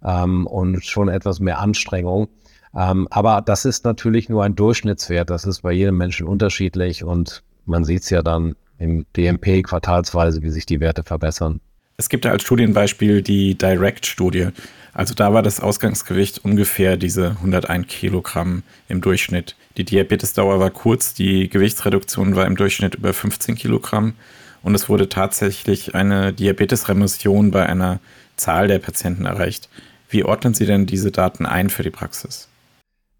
ähm, 0.04 0.48
und 0.48 0.84
schon 0.84 1.08
etwas 1.08 1.40
mehr 1.40 1.60
Anstrengung. 1.60 2.28
Ähm, 2.76 3.08
aber 3.10 3.42
das 3.42 3.66
ist 3.66 3.86
natürlich 3.86 4.30
nur 4.30 4.44
ein 4.44 4.56
Durchschnittswert. 4.56 5.30
Das 5.30 5.46
ist 5.46 5.62
bei 5.62 5.72
jedem 5.72 5.98
Menschen 5.98 6.28
unterschiedlich 6.28 7.04
und 7.04 7.44
man 7.66 7.84
sieht 7.84 8.04
es 8.04 8.10
ja 8.10 8.22
dann 8.22 8.56
im 8.78 9.06
DMP 9.16 9.64
quartalsweise, 9.64 10.42
wie 10.42 10.50
sich 10.50 10.66
die 10.66 10.80
Werte 10.80 11.04
verbessern. 11.04 11.60
Es 11.98 12.08
gibt 12.08 12.26
ja 12.26 12.32
als 12.32 12.44
Studienbeispiel 12.44 13.22
die 13.22 13.56
Direct-Studie. 13.56 14.50
Also 14.94 15.14
da 15.14 15.34
war 15.34 15.44
das 15.44 15.60
Ausgangsgewicht 15.60 16.44
ungefähr 16.46 16.98
diese 16.98 17.32
101 17.32 17.88
Kilogramm 17.88 18.64
im 18.88 19.02
Durchschnitt. 19.02 19.56
Die 19.78 19.84
Diabetesdauer 19.84 20.60
war 20.60 20.70
kurz, 20.70 21.14
die 21.14 21.50
Gewichtsreduktion 21.50 22.36
war 22.36 22.48
im 22.48 22.56
Durchschnitt 22.56 22.96
über 22.96 23.14
15 23.14 23.56
Kilogramm 23.56 24.14
und 24.62 24.76
es 24.76 24.90
wurde 24.90 25.10
tatsächlich 25.10 25.94
eine 25.94 26.34
Diabetesremission 26.34 27.52
bei 27.52 27.66
einer 27.66 28.00
Zahl 28.36 28.68
der 28.68 28.80
Patienten 28.80 29.26
erreicht. 29.26 29.70
Wie 30.10 30.24
ordnen 30.24 30.54
Sie 30.54 30.66
denn 30.66 30.86
diese 30.86 31.12
Daten 31.12 31.46
ein 31.46 31.70
für 31.70 31.84
die 31.84 31.92
Praxis? 31.92 32.50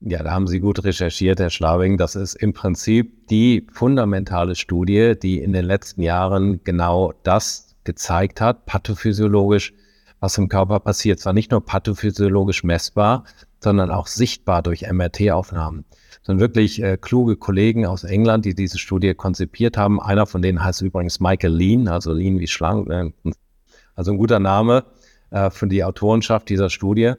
Ja, 0.02 0.24
da 0.24 0.32
haben 0.32 0.48
Sie 0.48 0.62
gut 0.62 0.86
recherchiert, 0.86 1.40
Herr 1.42 1.50
Schlabing. 1.50 1.98
Das 1.98 2.16
ist 2.16 2.36
im 2.36 2.54
Prinzip 2.54 3.28
die 3.28 3.68
fundamentale 3.70 4.56
Studie, 4.56 5.16
die 5.22 5.40
in 5.42 5.52
den 5.52 5.66
letzten 5.66 6.02
Jahren 6.02 6.64
genau 6.64 7.14
das 7.24 7.76
gezeigt 7.84 8.40
hat, 8.40 8.66
pathophysiologisch, 8.66 9.74
was 10.22 10.38
im 10.38 10.48
Körper 10.48 10.80
passiert. 10.80 11.20
Zwar 11.20 11.34
nicht 11.34 11.52
nur 11.52 11.66
pathophysiologisch 11.66 12.64
messbar, 12.64 13.26
sondern 13.62 13.92
auch 13.92 14.08
sichtbar 14.08 14.64
durch 14.64 14.90
MRT-Aufnahmen. 14.90 15.84
Sondern 16.22 16.40
wirklich 16.40 16.82
äh, 16.82 16.98
kluge 16.98 17.36
Kollegen 17.36 17.86
aus 17.86 18.06
England, 18.06 18.46
die 18.46 18.56
diese 18.56 18.78
Studie 18.78 19.14
konzipiert 19.14 19.76
haben. 19.76 20.00
Einer 20.02 20.26
von 20.26 20.42
denen 20.42 20.64
heißt 20.64 20.82
übrigens 20.82 21.20
Michael 21.20 21.54
Lean, 21.54 21.90
also 21.90 22.14
Lean 22.14 22.40
wie 22.40 22.48
schlank. 22.48 22.88
Ne? 22.88 23.12
Also 23.96 24.12
ein 24.12 24.18
guter 24.18 24.40
Name 24.40 24.86
äh, 25.32 25.50
für 25.50 25.68
die 25.68 25.84
Autorenschaft 25.84 26.48
dieser 26.48 26.70
Studie. 26.70 27.16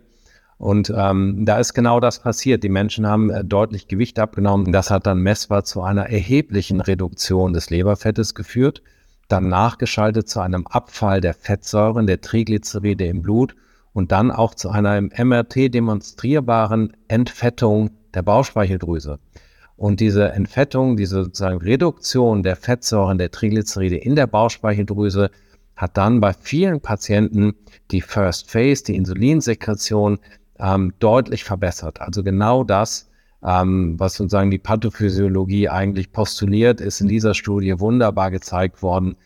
Und 0.60 0.92
ähm, 0.96 1.44
da 1.44 1.58
ist 1.58 1.74
genau 1.74 1.98
das 1.98 2.20
passiert. 2.20 2.62
Die 2.62 2.68
Menschen 2.68 3.06
haben 3.06 3.30
äh, 3.30 3.44
deutlich 3.44 3.88
Gewicht 3.88 4.20
abgenommen. 4.20 4.70
Das 4.72 4.90
hat 4.90 5.06
dann 5.06 5.18
messbar 5.18 5.64
zu 5.64 5.82
einer 5.82 6.08
erheblichen 6.08 6.80
Reduktion 6.80 7.52
des 7.52 7.70
Leberfettes 7.70 8.36
geführt 8.36 8.82
dann 9.30 9.48
nachgeschaltet 9.48 10.28
zu 10.28 10.40
einem 10.40 10.66
Abfall 10.66 11.20
der 11.20 11.34
Fettsäuren, 11.34 12.06
der 12.06 12.20
Triglyceride 12.20 13.06
im 13.06 13.22
Blut 13.22 13.54
und 13.92 14.12
dann 14.12 14.30
auch 14.30 14.54
zu 14.54 14.70
einer 14.70 14.98
im 14.98 15.10
MRT 15.16 15.72
demonstrierbaren 15.72 16.96
Entfettung 17.08 17.90
der 18.14 18.22
Bauchspeicheldrüse. 18.22 19.18
Und 19.76 20.00
diese 20.00 20.30
Entfettung, 20.32 20.96
diese 20.96 21.24
sozusagen 21.24 21.58
Reduktion 21.58 22.42
der 22.42 22.56
Fettsäuren, 22.56 23.18
der 23.18 23.30
Triglyceride 23.30 23.96
in 23.96 24.14
der 24.14 24.26
Bauchspeicheldrüse 24.26 25.30
hat 25.76 25.96
dann 25.96 26.20
bei 26.20 26.34
vielen 26.34 26.80
Patienten 26.80 27.54
die 27.90 28.02
First 28.02 28.50
Phase, 28.50 28.84
die 28.84 28.96
Insulinsekretion, 28.96 30.18
ähm, 30.60 30.92
deutlich 30.98 31.44
verbessert. 31.44 32.00
Also 32.00 32.22
genau 32.22 32.64
das, 32.64 33.08
ähm, 33.42 33.98
was 33.98 34.14
sozusagen 34.14 34.50
die 34.50 34.58
Pathophysiologie 34.58 35.68
eigentlich 35.68 36.12
postuliert, 36.12 36.80
ist 36.80 37.00
in 37.00 37.08
dieser 37.08 37.34
Studie 37.34 37.80
wunderbar 37.80 38.30
gezeigt 38.30 38.82
worden. 38.82 39.16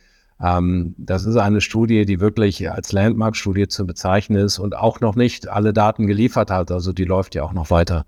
Ähm, 0.40 0.94
das 0.98 1.24
ist 1.24 1.36
eine 1.36 1.60
Studie, 1.60 2.06
die 2.06 2.20
wirklich 2.20 2.70
als 2.70 2.92
Landmark-Studie 2.92 3.68
zu 3.68 3.86
bezeichnen 3.86 4.44
ist 4.44 4.58
und 4.58 4.76
auch 4.76 5.00
noch 5.00 5.16
nicht 5.16 5.48
alle 5.48 5.72
Daten 5.72 6.06
geliefert 6.06 6.50
hat. 6.50 6.70
Also 6.70 6.92
die 6.92 7.04
läuft 7.04 7.34
ja 7.34 7.42
auch 7.42 7.52
noch 7.52 7.70
weiter. 7.70 8.04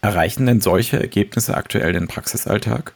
Erreichen 0.00 0.46
denn 0.46 0.60
solche 0.60 1.00
Ergebnisse 1.00 1.56
aktuell 1.56 1.92
den 1.92 2.06
Praxisalltag? 2.06 2.94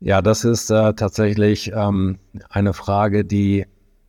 Ja, 0.00 0.22
das 0.22 0.44
ist 0.44 0.70
äh, 0.70 0.94
tatsächlich 0.94 1.72
ähm, 1.74 2.18
eine 2.48 2.74
Frage, 2.74 3.24
die 3.24 3.66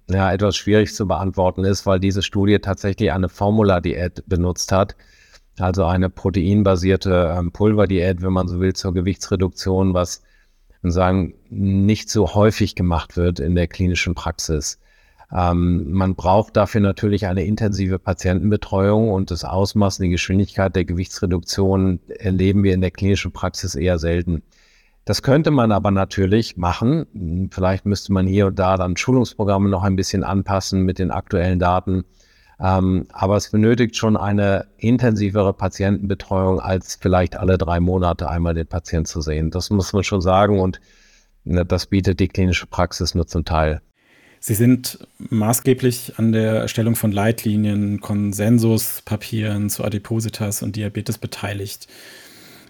ja, 0.10 0.32
etwas 0.32 0.56
schwierig 0.56 0.94
zu 0.94 1.08
beantworten 1.08 1.64
ist, 1.64 1.86
weil 1.86 2.00
diese 2.00 2.22
Studie 2.22 2.60
tatsächlich 2.60 3.12
eine 3.12 3.30
Formula-Diät 3.30 4.24
benutzt 4.28 4.72
hat 4.72 4.96
also 5.60 5.86
eine 5.86 6.10
proteinbasierte 6.10 7.36
ähm, 7.38 7.52
Pulverdiät, 7.52 8.22
wenn 8.22 8.34
man 8.34 8.48
so 8.48 8.60
will, 8.60 8.74
zur 8.74 8.94
Gewichtsreduktion, 8.94 9.94
was 9.94 10.22
sagen 10.84 11.34
nicht 11.50 12.10
so 12.10 12.36
häufig 12.36 12.76
gemacht 12.76 13.18
wird 13.18 13.40
in 13.40 13.56
der 13.56 13.68
klinischen 13.68 14.16
Praxis. 14.16 14.80
Ähm, 15.34 15.92
man 15.92 16.16
braucht 16.16 16.56
dafür 16.56 16.82
natürlich 16.82 17.26
eine 17.26 17.46
intensive 17.46 17.98
Patientenbetreuung 17.98 19.10
und 19.10 19.32
das 19.32 19.44
Ausmaß 19.44 20.00
und 20.00 20.04
die 20.04 20.12
Geschwindigkeit 20.12 20.76
der 20.76 20.86
Gewichtsreduktion 20.86 22.00
erleben 22.08 22.64
wir 22.64 22.74
in 22.74 22.82
der 22.82 22.92
klinischen 22.92 23.32
Praxis 23.32 23.76
eher 23.76 23.98
selten. 23.98 24.44
Das 25.06 25.22
könnte 25.22 25.52
man 25.52 25.72
aber 25.72 25.92
natürlich 25.92 26.58
machen. 26.58 27.50
Vielleicht 27.52 27.86
müsste 27.86 28.12
man 28.12 28.26
hier 28.26 28.48
und 28.48 28.58
da 28.58 28.76
dann 28.76 28.98
Schulungsprogramme 28.98 29.70
noch 29.70 29.84
ein 29.84 29.96
bisschen 29.96 30.24
anpassen 30.24 30.82
mit 30.82 30.98
den 30.98 31.12
aktuellen 31.12 31.60
Daten. 31.60 32.06
Ähm, 32.60 33.06
aber 33.12 33.36
es 33.36 33.52
benötigt 33.52 33.96
schon 33.98 34.18
eine 34.18 34.66
intensivere 34.78 35.54
Patientenbetreuung, 35.54 36.60
als 36.60 36.98
vielleicht 37.00 37.36
alle 37.36 37.58
drei 37.58 37.80
Monate 37.80 38.30
einmal 38.30 38.54
den 38.54 38.66
Patienten 38.66 39.06
zu 39.06 39.22
sehen. 39.22 39.52
Das 39.52 39.70
muss 39.70 39.94
man 39.94 40.04
schon 40.04 40.22
sagen 40.22 40.60
und 40.60 40.80
ne, 41.44 41.66
das 41.66 41.86
bietet 41.86 42.20
die 42.20 42.30
klinische 42.30 42.66
Praxis 42.66 43.14
nur 43.14 43.28
zum 43.28 43.46
Teil. 43.46 43.82
Sie 44.40 44.54
sind 44.54 45.00
maßgeblich 45.18 46.14
an 46.18 46.32
der 46.32 46.54
Erstellung 46.62 46.96
von 46.96 47.12
Leitlinien, 47.12 48.00
Konsensuspapieren 48.00 49.70
zu 49.70 49.84
Adipositas 49.84 50.62
und 50.62 50.76
Diabetes 50.76 51.18
beteiligt. 51.18 51.88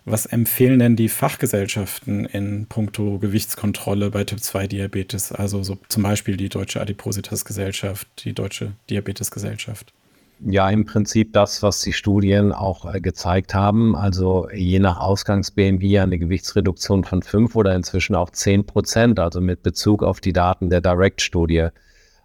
Was 0.08 0.28
empfehlen 0.28 0.78
denn 0.78 0.96
die 0.96 1.10
Fachgesellschaften 1.10 2.26
in 2.26 2.68
puncto 2.68 3.18
Gewichtskontrolle 3.18 4.12
bei 4.12 4.24
Typ-2-Diabetes? 4.24 5.32
Also 5.32 5.64
so 5.64 5.80
zum 5.90 6.04
Beispiel 6.04 6.38
die 6.38 6.50
Deutsche 6.50 6.80
Adipositas-Gesellschaft, 6.80 8.08
die 8.24 8.34
Deutsche 8.34 8.74
Diabetesgesellschaft. 8.88 9.94
Ja, 10.42 10.70
im 10.70 10.86
Prinzip 10.86 11.34
das, 11.34 11.64
was 11.64 11.82
die 11.82 11.94
Studien 11.94 12.52
auch 12.52 12.94
äh, 12.94 13.02
gezeigt 13.02 13.56
haben. 13.56 13.96
Also 13.96 14.48
je 14.54 14.80
nach 14.80 15.00
Ausgangs-BMI 15.00 16.00
eine 16.00 16.20
Gewichtsreduktion 16.20 17.04
von 17.04 17.24
5 17.24 17.56
oder 17.56 17.74
inzwischen 17.74 18.16
auch 18.16 18.30
10 18.30 18.66
Prozent, 18.68 19.20
also 19.20 19.42
mit 19.42 19.64
Bezug 19.64 20.04
auf 20.04 20.20
die 20.20 20.34
Daten 20.34 20.70
der 20.70 20.82
Direct-Studie. 20.82 21.70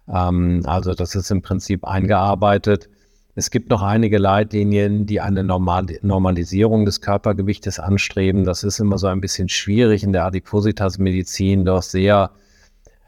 Ähm, 0.07 0.61
also 0.65 0.93
das 0.93 1.15
ist 1.15 1.31
im 1.31 1.41
Prinzip 1.41 1.83
eingearbeitet. 1.83 2.89
Es 3.33 3.49
gibt 3.49 3.69
noch 3.69 3.81
einige 3.81 4.17
Leitlinien, 4.17 5.05
die 5.05 5.21
eine 5.21 5.43
Normal 5.43 5.85
Normalisierung 6.01 6.85
des 6.85 6.99
Körpergewichtes 6.99 7.79
anstreben. 7.79 8.43
Das 8.43 8.63
ist 8.63 8.79
immer 8.79 8.97
so 8.97 9.07
ein 9.07 9.21
bisschen 9.21 9.47
schwierig 9.47 10.03
in 10.03 10.11
der 10.11 10.25
Adipositas-Medizin, 10.25 11.63
doch 11.63 11.81
sehr, 11.81 12.31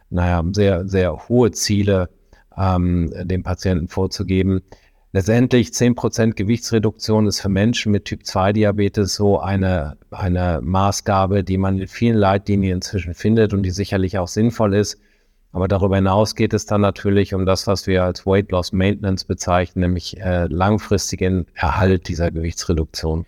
naja, 0.09 0.43
sehr, 0.53 0.87
sehr 0.87 1.27
hohe 1.27 1.51
Ziele 1.51 2.09
ähm, 2.57 3.11
dem 3.25 3.43
Patienten 3.43 3.89
vorzugeben. 3.89 4.61
Letztendlich 5.11 5.69
10% 5.69 6.33
Gewichtsreduktion 6.33 7.27
ist 7.27 7.41
für 7.41 7.49
Menschen 7.49 7.91
mit 7.91 8.05
Typ-2-Diabetes 8.05 9.13
so 9.13 9.39
eine, 9.39 9.97
eine 10.09 10.59
Maßgabe, 10.63 11.43
die 11.43 11.57
man 11.57 11.77
in 11.79 11.87
vielen 11.87 12.17
Leitlinien 12.17 12.77
inzwischen 12.77 13.13
findet 13.13 13.53
und 13.53 13.61
die 13.61 13.71
sicherlich 13.71 14.17
auch 14.17 14.27
sinnvoll 14.27 14.73
ist. 14.73 14.99
Aber 15.53 15.67
darüber 15.67 15.95
hinaus 15.95 16.35
geht 16.35 16.53
es 16.53 16.65
dann 16.65 16.81
natürlich 16.81 17.35
um 17.35 17.45
das, 17.45 17.67
was 17.67 17.85
wir 17.85 18.03
als 18.03 18.25
Weight 18.25 18.51
Loss 18.51 18.73
Maintenance 18.73 19.23
bezeichnen, 19.23 19.81
nämlich 19.81 20.19
äh, 20.19 20.47
langfristigen 20.47 21.45
Erhalt 21.53 22.07
dieser 22.07 22.31
Gewichtsreduktion. 22.31 23.27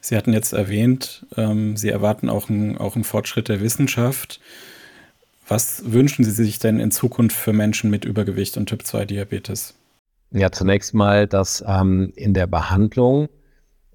Sie 0.00 0.16
hatten 0.16 0.32
jetzt 0.32 0.54
erwähnt, 0.54 1.26
ähm, 1.36 1.76
Sie 1.76 1.90
erwarten 1.90 2.30
auch, 2.30 2.48
ein, 2.48 2.78
auch 2.78 2.94
einen 2.94 3.04
Fortschritt 3.04 3.48
der 3.48 3.60
Wissenschaft. 3.60 4.40
Was 5.48 5.92
wünschen 5.92 6.24
Sie 6.24 6.30
sich 6.30 6.58
denn 6.58 6.80
in 6.80 6.90
Zukunft 6.90 7.36
für 7.36 7.52
Menschen 7.52 7.90
mit 7.90 8.06
Übergewicht 8.06 8.56
und 8.56 8.66
Typ-2-Diabetes? 8.66 9.74
Ja, 10.30 10.50
zunächst 10.50 10.94
mal, 10.94 11.26
dass 11.26 11.62
ähm, 11.66 12.12
in 12.16 12.32
der 12.32 12.46
Behandlung 12.46 13.28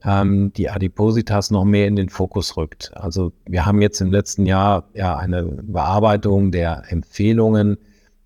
ähm, 0.04 0.52
die 0.54 0.70
Adipositas 0.70 1.52
noch 1.52 1.66
mehr 1.66 1.88
in 1.88 1.96
den 1.96 2.10
Fokus 2.10 2.58
rückt. 2.58 2.92
Also 2.96 3.32
wir 3.46 3.66
haben 3.66 3.82
jetzt 3.82 4.02
im 4.02 4.12
letzten 4.12 4.46
Jahr 4.46 4.90
ja 4.94 5.18
eine 5.18 5.44
Bearbeitung 5.44 6.52
der 6.52 6.84
Empfehlungen 6.90 7.78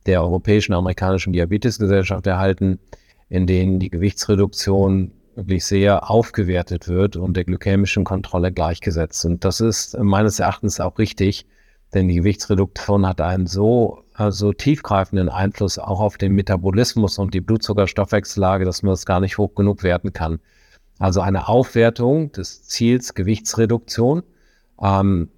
der 0.05 0.22
Europäischen 0.22 0.74
Amerikanischen 0.74 1.34
Diabetesgesellschaft 1.34 2.27
erhalten, 2.27 2.79
in 3.29 3.48
denen 3.48 3.79
die 3.79 3.89
Gewichtsreduktion 3.89 5.12
wirklich 5.36 5.65
sehr 5.65 6.10
aufgewertet 6.10 6.88
wird 6.88 7.17
und 7.17 7.36
der 7.36 7.44
glykämischen 7.44 8.03
Kontrolle 8.03 8.51
gleichgesetzt. 8.51 9.25
Und 9.25 9.44
das 9.44 9.60
ist 9.60 9.98
meines 9.98 10.39
Erachtens 10.39 10.79
auch 10.79 10.98
richtig, 10.98 11.46
denn 11.94 12.08
die 12.08 12.15
Gewichtsreduktion 12.15 13.05
hat 13.05 13.20
einen 13.20 13.48
so 13.48 14.03
also 14.13 14.53
tiefgreifenden 14.53 15.27
Einfluss 15.27 15.77
auch 15.77 16.00
auf 16.00 16.17
den 16.17 16.34
Metabolismus 16.34 17.17
und 17.17 17.34
die 17.34 17.41
Blutzuckerstoffwechsellage, 17.41 18.63
dass 18.63 18.82
man 18.82 18.94
das 18.94 19.05
gar 19.05 19.20
nicht 19.20 19.38
hoch 19.38 19.55
genug 19.55 19.84
werten 19.84 20.13
kann. 20.13 20.39
Also 20.99 21.21
eine 21.21 21.47
Aufwertung 21.47 22.31
des 22.31 22.63
Ziels 22.63 23.13
Gewichtsreduktion 23.13 24.23
ähm, 24.81 25.29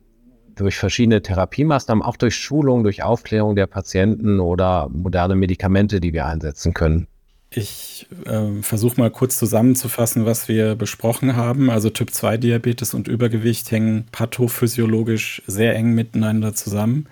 durch 0.55 0.77
verschiedene 0.77 1.21
Therapiemaßnahmen, 1.21 2.03
auch 2.03 2.17
durch 2.17 2.35
Schulung, 2.35 2.83
durch 2.83 3.03
Aufklärung 3.03 3.55
der 3.55 3.67
Patienten 3.67 4.39
oder 4.39 4.89
moderne 4.89 5.35
Medikamente, 5.35 5.99
die 5.99 6.13
wir 6.13 6.25
einsetzen 6.25 6.73
können. 6.73 7.07
Ich 7.49 8.07
äh, 8.25 8.61
versuche 8.61 8.99
mal 8.99 9.09
kurz 9.09 9.37
zusammenzufassen, 9.37 10.25
was 10.25 10.47
wir 10.47 10.75
besprochen 10.75 11.35
haben. 11.35 11.69
Also 11.69 11.89
Typ-2-Diabetes 11.89 12.93
und 12.93 13.07
Übergewicht 13.07 13.71
hängen 13.71 14.05
pathophysiologisch 14.11 15.41
sehr 15.47 15.75
eng 15.75 15.93
miteinander 15.93 16.53
zusammen. 16.53 17.07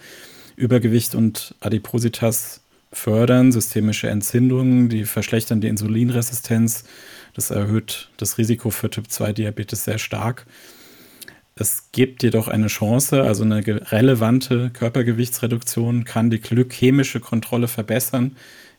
Übergewicht 0.58 1.16
und 1.16 1.56
Adipositas 1.62 2.62
fördern 2.92 3.52
systemische 3.52 4.10
Entzündungen, 4.10 4.90
die 4.90 5.06
verschlechtern 5.06 5.62
die 5.62 5.68
Insulinresistenz. 5.68 6.84
Das 7.36 7.52
erhöht 7.52 8.10
das 8.18 8.38
Risiko 8.38 8.70
für 8.70 8.90
Typ-2-Diabetes 8.90 9.84
sehr 9.84 10.00
stark. 10.00 10.46
Es 11.58 11.92
gibt 11.92 12.24
jedoch 12.24 12.48
eine 12.48 12.68
Chance, 12.68 13.24
also 13.24 13.44
eine 13.44 13.64
relevante 13.92 14.72
Körpergewichtsreduktion 14.72 16.04
kann 16.04 16.30
die 16.30 16.42
glykämische 16.42 17.20
Kontrolle 17.20 17.68
verbessern 17.68 18.36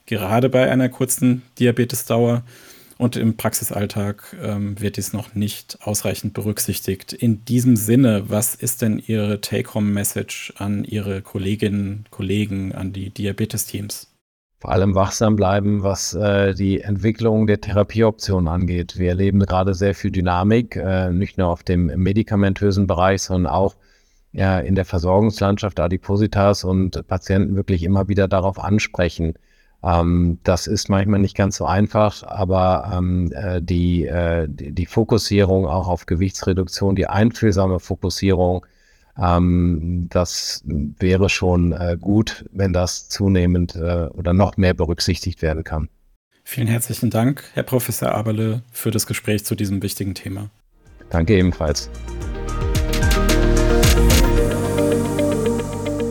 gerade 0.07 0.49
bei 0.49 0.71
einer 0.71 0.89
kurzen 0.89 1.43
Diabetesdauer. 1.59 2.45
Und 2.99 3.17
im 3.17 3.37
Praxisalltag 3.37 4.35
ähm, 4.43 4.81
wird 4.81 4.97
dies 4.97 5.13
noch 5.13 5.35
nicht 5.35 5.79
ausreichend 5.83 6.33
berücksichtigt. 6.33 7.13
In 7.13 7.45
diesem 7.45 7.77
Sinne, 7.77 8.31
was 8.31 8.55
ist 8.55 8.81
denn 8.81 8.99
Ihre 8.99 9.43
Take-Home-Message 9.43 10.55
an 10.57 10.83
Ihre 10.83 11.21
Kolleginnen, 11.21 12.07
Kollegen, 12.11 12.73
an 12.75 12.95
die 12.95 13.11
Diabetes-Teams? 13.11 14.09
Vor 14.59 14.73
allem 14.73 14.95
wachsam 14.95 15.37
bleiben, 15.37 15.83
was 15.83 16.15
äh, 16.15 16.55
die 16.55 16.81
Entwicklung 16.81 17.47
der 17.47 17.61
Therapieoptionen 17.61 18.49
angeht. 18.49 18.99
Wir 18.99 19.11
erleben 19.11 19.41
gerade 19.41 19.75
sehr 19.75 19.95
viel 19.95 20.11
Dynamik, 20.11 20.77
äh, 20.77 21.11
nicht 21.11 21.39
nur 21.39 21.49
auf 21.49 21.63
dem 21.63 21.87
medikamentösen 21.87 22.87
Bereich, 22.87 23.23
sondern 23.23 23.53
auch 23.53 23.77
ja, 24.33 24.59
in 24.59 24.75
der 24.75 24.85
Versorgungslandschaft 24.85 25.79
Adipositas 25.79 26.65
und 26.65 27.07
Patienten 27.07 27.57
wirklich 27.57 27.83
immer 27.83 28.09
wieder 28.09 28.29
darauf 28.29 28.59
ansprechen 28.59 29.35
ähm, 29.87 30.39
das 30.43 30.67
ist 30.67 30.89
manchmal 30.89 31.21
nicht 31.21 31.37
ganz 31.37 31.57
so 31.57 31.65
einfach, 31.67 32.23
aber 32.25 32.91
ähm, 32.93 33.31
äh, 33.33 33.63
die, 33.63 34.07
äh, 34.07 34.49
die, 34.49 34.73
die, 34.73 34.87
Fokussierung 34.87 35.67
auch 35.67 35.89
auf 35.89 36.07
Gewichtsreduktion, 36.07 36.97
die 36.97 37.07
einfühlsame 37.07 37.79
Fokussierung, 37.79 38.67
ähm, 39.21 40.07
das 40.11 40.63
wäre 40.67 41.29
schon 41.29 41.73
äh, 41.73 41.97
gut, 42.01 42.45
wenn 42.53 42.73
das 42.73 43.09
zunehmend 43.09 43.75
äh, 43.77 44.09
oder 44.13 44.33
noch 44.33 44.57
mehr 44.57 44.75
berücksichtigt 44.75 45.43
werden 45.43 45.65
kann. 45.65 45.89
Vielen 46.45 46.69
herzlichen 46.69 47.11
Dank, 47.11 47.45
Herr 47.55 47.65
Professor 47.65 48.13
Aberle, 48.13 48.63
für 48.71 48.91
das 48.91 49.07
Gespräch 49.07 49.45
zu 49.45 49.57
diesem 49.57 49.83
wichtigen 49.83 50.15
Thema. 50.15 50.51
Danke 51.11 51.37
ebenfalls. 51.37 51.91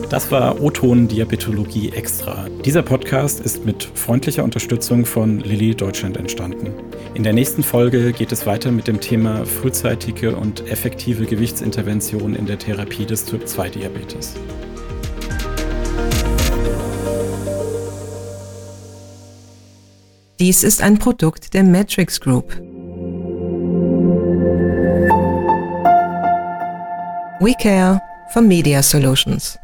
Das 0.08 0.30
war 0.30 0.62
O-Ton 0.62 1.08
Diabetologie 1.08 1.90
Extra. 1.90 2.46
Dieser 2.64 2.82
Podcast 2.82 3.40
ist 3.40 3.66
mit 3.66 3.82
freundlicher 3.82 4.44
Unterstützung 4.44 5.04
von 5.04 5.40
Lilly 5.40 5.74
Deutschland 5.74 6.16
entstanden. 6.16 6.72
In 7.14 7.24
der 7.24 7.32
nächsten 7.32 7.64
Folge 7.64 8.12
geht 8.12 8.30
es 8.30 8.46
weiter 8.46 8.70
mit 8.70 8.86
dem 8.86 9.00
Thema 9.00 9.44
frühzeitige 9.44 10.36
und 10.36 10.64
effektive 10.70 11.26
Gewichtsintervention 11.26 12.36
in 12.36 12.46
der 12.46 12.56
Therapie 12.56 13.04
des 13.04 13.24
Typ-2-Diabetes. 13.24 14.34
Dies 20.38 20.62
ist 20.62 20.82
ein 20.82 21.00
Produkt 21.00 21.52
der 21.52 21.64
Matrix 21.64 22.20
Group. 22.20 22.54
We 27.40 27.54
care 27.60 28.00
for 28.32 28.40
Media 28.40 28.84
Solutions. 28.84 29.58